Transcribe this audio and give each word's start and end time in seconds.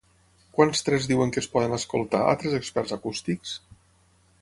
Quants 0.55 0.81
tres 0.87 1.05
diuen 1.11 1.35
que 1.35 1.39
es 1.43 1.49
poden 1.57 1.77
escoltar 1.79 2.25
altres 2.33 2.59
experts 2.63 2.99
acústics? 3.01 3.57